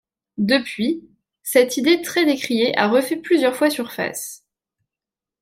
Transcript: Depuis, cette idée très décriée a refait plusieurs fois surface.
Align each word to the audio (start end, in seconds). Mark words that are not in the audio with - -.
Depuis, 0.39 1.07
cette 1.43 1.77
idée 1.77 2.01
très 2.01 2.25
décriée 2.25 2.75
a 2.75 2.87
refait 2.87 3.17
plusieurs 3.17 3.55
fois 3.55 3.69
surface. 3.69 4.43